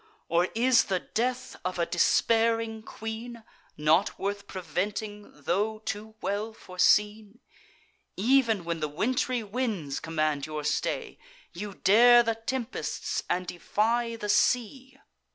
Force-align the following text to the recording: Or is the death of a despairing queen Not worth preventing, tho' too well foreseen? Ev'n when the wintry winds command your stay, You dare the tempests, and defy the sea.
Or 0.29 0.45
is 0.55 0.85
the 0.85 1.01
death 1.01 1.55
of 1.63 1.77
a 1.77 1.85
despairing 1.85 2.81
queen 2.81 3.43
Not 3.77 4.17
worth 4.17 4.47
preventing, 4.47 5.43
tho' 5.43 5.77
too 5.85 6.15
well 6.21 6.53
foreseen? 6.53 7.39
Ev'n 8.17 8.65
when 8.65 8.79
the 8.79 8.87
wintry 8.89 9.43
winds 9.43 9.99
command 9.99 10.47
your 10.47 10.63
stay, 10.63 11.19
You 11.53 11.75
dare 11.75 12.23
the 12.23 12.33
tempests, 12.33 13.21
and 13.29 13.45
defy 13.45 14.15
the 14.15 14.27
sea. 14.29 14.97